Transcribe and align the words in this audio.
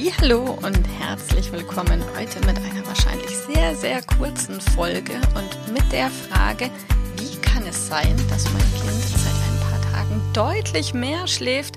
Hallo 0.00 0.58
und 0.62 0.82
herzlich 0.98 1.52
willkommen 1.52 2.02
heute 2.16 2.40
mit 2.46 2.56
einer 2.56 2.86
wahrscheinlich 2.86 3.36
sehr, 3.36 3.76
sehr 3.76 4.00
kurzen 4.02 4.58
Folge 4.58 5.12
und 5.34 5.72
mit 5.74 5.92
der 5.92 6.08
Frage, 6.08 6.70
wie 7.18 7.36
kann 7.42 7.66
es 7.66 7.88
sein, 7.88 8.16
dass 8.30 8.44
mein 8.50 8.62
Kind 8.80 9.02
seit 9.02 9.34
ein 9.34 9.60
paar 9.60 9.92
Tagen 9.92 10.22
deutlich 10.32 10.94
mehr 10.94 11.26
schläft 11.26 11.74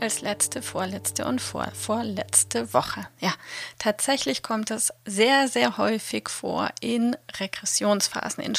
als 0.00 0.22
letzte, 0.22 0.62
vorletzte 0.62 1.26
und 1.26 1.38
vor, 1.42 1.66
vorletzte 1.74 2.72
Woche. 2.72 3.06
Ja, 3.20 3.34
tatsächlich 3.78 4.42
kommt 4.42 4.70
es 4.70 4.94
sehr, 5.04 5.46
sehr 5.46 5.76
häufig 5.76 6.30
vor 6.30 6.70
in 6.80 7.14
Regressionsphasen, 7.38 8.42
in 8.42 8.54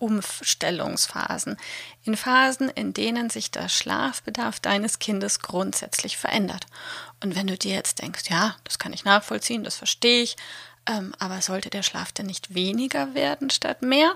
Schlafumstellungsphasen, 0.00 1.56
in 2.04 2.16
Phasen, 2.16 2.70
in 2.70 2.92
denen 2.92 3.30
sich 3.30 3.50
der 3.50 3.68
Schlafbedarf 3.68 4.60
deines 4.60 4.98
Kindes 4.98 5.40
grundsätzlich 5.40 6.16
verändert. 6.16 6.66
Und 7.22 7.36
wenn 7.36 7.46
du 7.46 7.56
dir 7.56 7.74
jetzt 7.74 8.00
denkst, 8.00 8.30
ja, 8.30 8.56
das 8.64 8.78
kann 8.78 8.92
ich 8.92 9.04
nachvollziehen, 9.04 9.64
das 9.64 9.76
verstehe 9.76 10.22
ich, 10.22 10.36
ähm, 10.86 11.14
aber 11.18 11.42
sollte 11.42 11.70
der 11.70 11.82
Schlaf 11.82 12.12
denn 12.12 12.26
nicht 12.26 12.54
weniger 12.54 13.14
werden 13.14 13.50
statt 13.50 13.82
mehr? 13.82 14.14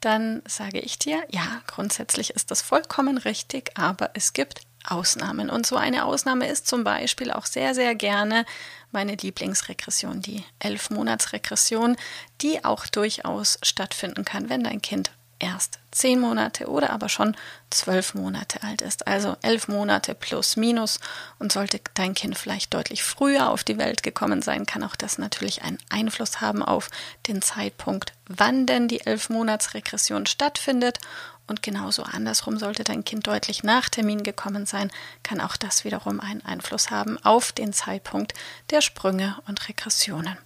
Dann 0.00 0.42
sage 0.46 0.78
ich 0.78 0.98
dir, 0.98 1.24
ja, 1.30 1.62
grundsätzlich 1.66 2.30
ist 2.30 2.50
das 2.50 2.62
vollkommen 2.62 3.18
richtig, 3.18 3.72
aber 3.76 4.10
es 4.14 4.32
gibt 4.32 4.60
Ausnahmen. 4.90 5.50
Und 5.50 5.66
so 5.66 5.76
eine 5.76 6.04
Ausnahme 6.04 6.48
ist 6.48 6.66
zum 6.66 6.84
Beispiel 6.84 7.30
auch 7.30 7.46
sehr, 7.46 7.74
sehr 7.74 7.94
gerne 7.94 8.44
meine 8.92 9.14
Lieblingsregression, 9.14 10.22
die 10.22 10.44
Elf-Monats-Regression, 10.58 11.96
die 12.40 12.64
auch 12.64 12.86
durchaus 12.86 13.58
stattfinden 13.62 14.24
kann, 14.24 14.48
wenn 14.48 14.64
dein 14.64 14.80
Kind 14.80 15.10
erst 15.38 15.78
zehn 15.90 16.20
Monate 16.20 16.66
oder 16.66 16.90
aber 16.90 17.08
schon 17.08 17.36
zwölf 17.70 18.14
Monate 18.14 18.62
alt 18.62 18.82
ist. 18.82 19.06
Also 19.06 19.36
elf 19.42 19.68
Monate 19.68 20.14
plus 20.14 20.56
minus. 20.56 21.00
Und 21.38 21.52
sollte 21.52 21.80
dein 21.94 22.14
Kind 22.14 22.38
vielleicht 22.38 22.72
deutlich 22.74 23.02
früher 23.02 23.50
auf 23.50 23.64
die 23.64 23.78
Welt 23.78 24.02
gekommen 24.02 24.42
sein, 24.42 24.66
kann 24.66 24.82
auch 24.82 24.96
das 24.96 25.18
natürlich 25.18 25.62
einen 25.62 25.78
Einfluss 25.90 26.40
haben 26.40 26.62
auf 26.62 26.90
den 27.26 27.42
Zeitpunkt, 27.42 28.12
wann 28.28 28.66
denn 28.66 28.88
die 28.88 29.04
elf 29.04 29.28
Monats-Regression 29.28 30.26
stattfindet. 30.26 30.98
Und 31.46 31.62
genauso 31.62 32.02
andersrum 32.02 32.58
sollte 32.58 32.82
dein 32.82 33.04
Kind 33.04 33.26
deutlich 33.26 33.62
nach 33.62 33.88
Termin 33.88 34.22
gekommen 34.22 34.66
sein, 34.66 34.90
kann 35.22 35.40
auch 35.40 35.56
das 35.56 35.84
wiederum 35.84 36.20
einen 36.20 36.44
Einfluss 36.44 36.90
haben 36.90 37.22
auf 37.24 37.52
den 37.52 37.72
Zeitpunkt 37.72 38.34
der 38.70 38.80
Sprünge 38.80 39.36
und 39.46 39.68
Regressionen. 39.68 40.36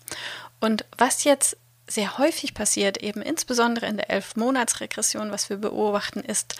Und 0.60 0.84
was 0.98 1.24
jetzt 1.24 1.56
sehr 1.86 2.18
häufig 2.18 2.54
passiert, 2.54 2.98
eben 2.98 3.22
insbesondere 3.22 3.86
in 3.86 3.96
der 3.96 4.10
Elf-Monats-Regression, 4.10 5.32
was 5.32 5.48
wir 5.48 5.56
beobachten, 5.56 6.20
ist, 6.20 6.56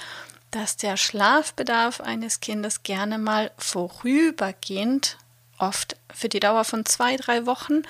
dass 0.51 0.77
der 0.77 0.97
Schlafbedarf 0.97 2.01
eines 2.01 2.41
Kindes 2.41 2.83
gerne 2.83 3.19
mal 3.19 3.53
vorübergehend, 3.57 5.19
oft 5.59 5.97
für 6.13 6.29
die 6.29 6.41
Dauer 6.41 6.65
von 6.65 6.85
zwei, 6.85 7.17
drei 7.17 7.47
Wochen, 7.47 7.83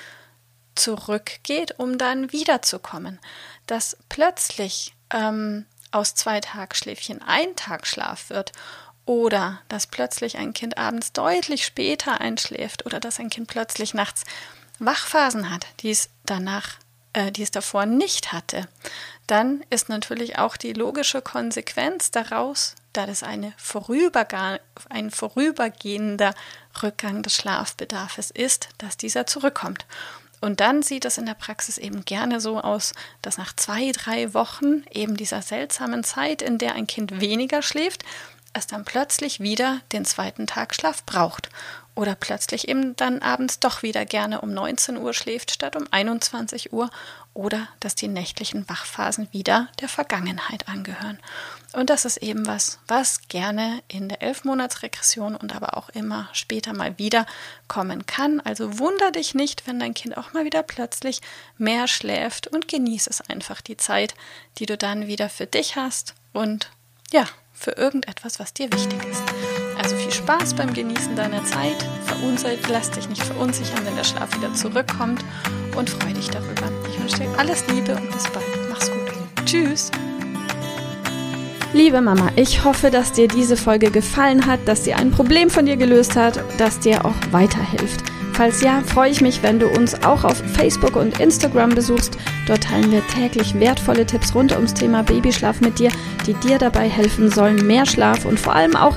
zurückgeht, 0.75 1.75
um 1.78 1.99
dann 1.99 2.33
wiederzukommen. 2.33 3.19
Dass 3.66 3.97
plötzlich 4.09 4.94
ähm, 5.10 5.65
aus 5.91 6.15
zwei 6.15 6.41
Tagschläfchen 6.41 7.23
ein 7.23 7.56
Tagschlaf 7.56 8.31
wird 8.31 8.53
oder 9.06 9.61
dass 9.69 9.87
plötzlich 9.87 10.39
ein 10.39 10.53
Kind 10.53 10.78
abends 10.78 11.12
deutlich 11.12 11.65
später 11.65 12.21
einschläft 12.21 12.87
oder 12.87 13.01
dass 13.01 13.19
ein 13.19 13.31
Kind 13.31 13.49
plötzlich 13.49 13.95
nachts 13.95 14.25
Wachphasen 14.78 15.51
hat, 15.51 15.67
die 15.81 15.91
es 15.91 16.11
danach, 16.25 16.77
äh, 17.12 17.33
die 17.33 17.43
es 17.43 17.51
davor 17.51 17.87
nicht 17.87 18.33
hatte, 18.33 18.69
dann 19.27 19.65
ist 19.71 19.89
natürlich 19.89 20.39
auch 20.39 20.56
die 20.56 20.73
logische 20.73 21.23
Konsequenz 21.23 22.11
daraus, 22.11 22.75
da 22.93 23.07
das 23.07 23.22
eine 23.22 23.53
ein 24.89 25.11
vorübergehender 25.11 26.34
Rückgang 26.83 27.22
des 27.22 27.37
Schlafbedarfs 27.37 28.31
ist, 28.31 28.71
dass 28.78 28.97
dieser 28.97 29.27
zurückkommt. 29.27 29.87
Und 30.41 30.61
dann 30.61 30.83
sieht 30.83 31.05
es 31.05 31.19
in 31.19 31.27
der 31.27 31.34
Praxis 31.34 31.77
eben 31.77 32.05
gerne 32.05 32.41
so 32.41 32.61
aus, 32.61 32.95
dass 33.23 33.37
nach 33.37 33.55
zwei, 33.55 33.93
drei 33.93 34.33
Wochen 34.33 34.84
eben 34.91 35.17
dieser 35.17 35.43
seltsamen 35.43 36.03
Zeit, 36.03 36.41
in 36.41 36.59
der 36.59 36.75
ein 36.75 36.87
Kind 36.87 37.21
weniger 37.21 37.62
schläft, 37.62 38.05
es 38.53 38.67
dann 38.67 38.84
plötzlich 38.84 39.41
wieder 39.41 39.81
den 39.93 40.05
zweiten 40.05 40.47
Tagschlaf 40.47 41.05
braucht. 41.05 41.51
Oder 42.00 42.15
plötzlich 42.15 42.66
eben 42.66 42.97
dann 42.97 43.21
abends 43.21 43.61
doch 43.61 43.83
wieder 43.83 44.06
gerne 44.06 44.41
um 44.41 44.55
19 44.55 44.97
Uhr 44.97 45.12
schläft 45.12 45.50
statt 45.50 45.77
um 45.77 45.84
21 45.91 46.72
Uhr. 46.72 46.88
Oder 47.34 47.69
dass 47.78 47.94
die 47.94 48.09
nächtlichen 48.09 48.66
Wachphasen 48.71 49.28
wieder 49.33 49.69
der 49.83 49.88
Vergangenheit 49.91 50.66
angehören. 50.66 51.19
Und 51.75 51.91
das 51.91 52.06
ist 52.06 52.16
eben 52.16 52.47
was, 52.47 52.78
was 52.89 53.28
gerne 53.28 53.83
in 53.87 54.09
der 54.09 54.22
Elfmonatsregression 54.22 55.37
und 55.37 55.55
aber 55.55 55.77
auch 55.77 55.91
immer 55.91 56.31
später 56.33 56.72
mal 56.72 56.97
wieder 56.97 57.27
kommen 57.69 58.06
kann. 58.06 58.41
Also 58.41 58.78
wunder 58.78 59.10
dich 59.10 59.34
nicht, 59.34 59.66
wenn 59.66 59.78
dein 59.78 59.93
Kind 59.93 60.16
auch 60.16 60.33
mal 60.33 60.47
wieder 60.47 60.62
plötzlich 60.62 61.21
mehr 61.59 61.87
schläft 61.87 62.47
und 62.47 62.66
genieße 62.66 63.10
es 63.10 63.21
einfach 63.21 63.60
die 63.60 63.77
Zeit, 63.77 64.15
die 64.56 64.65
du 64.65 64.78
dann 64.78 65.06
wieder 65.06 65.28
für 65.28 65.47
dich 65.47 65.77
hast 65.77 66.15
und 66.33 66.71
ja, 67.12 67.27
für 67.53 67.72
irgendetwas, 67.72 68.41
was 68.41 68.55
dir 68.55 68.72
wichtig 68.72 69.05
ist. 69.05 69.59
Also 69.83 69.97
viel 69.97 70.13
Spaß 70.13 70.53
beim 70.55 70.75
Genießen 70.75 71.17
deiner 71.17 71.43
Zeit. 71.43 71.77
Verunsichert, 72.05 72.69
lass 72.71 72.91
dich 72.91 73.09
nicht 73.09 73.23
verunsichern, 73.23 73.79
wenn 73.87 73.97
der 73.97 74.05
Schlaf 74.05 74.29
wieder 74.37 74.53
zurückkommt 74.53 75.25
und 75.75 75.89
freu 75.89 76.13
dich 76.13 76.29
darüber. 76.29 76.71
Ich 76.87 77.01
wünsche 77.01 77.17
dir 77.17 77.39
alles 77.39 77.65
Liebe 77.69 77.97
und 77.97 78.13
bis 78.13 78.25
bald. 78.25 78.45
Mach's 78.69 78.91
gut. 78.91 79.47
Tschüss. 79.47 79.91
Liebe 81.73 82.03
Mama, 82.03 82.29
ich 82.37 82.63
hoffe, 82.63 82.91
dass 82.91 83.13
dir 83.13 83.27
diese 83.27 83.57
Folge 83.57 83.91
gefallen 83.91 84.45
hat, 84.45 84.61
dass 84.67 84.85
sie 84.85 84.93
ein 84.93 85.13
Problem 85.13 85.49
von 85.49 85.65
dir 85.65 85.79
gelöst 85.79 86.15
hat, 86.15 86.45
das 86.59 86.79
dir 86.81 87.07
auch 87.07 87.15
weiterhilft. 87.31 88.03
Falls 88.35 88.61
ja, 88.61 88.83
freue 88.87 89.11
ich 89.11 89.21
mich, 89.23 89.43
wenn 89.43 89.59
du 89.59 89.69
uns 89.69 90.03
auch 90.03 90.25
auf 90.25 90.43
Facebook 90.55 90.97
und 90.97 91.21
Instagram 91.21 91.71
besuchst. 91.71 92.19
Dort 92.47 92.65
teilen 92.65 92.91
wir 92.91 93.07
täglich 93.07 93.59
wertvolle 93.59 94.05
Tipps 94.05 94.35
rund 94.35 94.53
ums 94.53 94.75
Thema 94.75 95.03
Babyschlaf 95.03 95.61
mit 95.61 95.79
dir, 95.79 95.91
die 96.27 96.35
dir 96.35 96.59
dabei 96.59 96.89
helfen 96.89 97.31
sollen, 97.31 97.67
mehr 97.67 97.87
Schlaf 97.87 98.25
und 98.25 98.39
vor 98.39 98.55
allem 98.55 98.77
auch 98.77 98.97